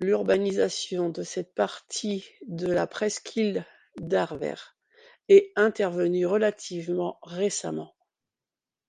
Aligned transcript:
L’urbanisation 0.00 1.08
de 1.08 1.22
cette 1.22 1.54
partie 1.54 2.26
de 2.48 2.66
la 2.70 2.86
presqu'île 2.86 3.64
d'Arvert 3.96 4.76
est 5.30 5.52
intervenue 5.56 6.26
relativement 6.26 7.18
récemment. 7.22 7.94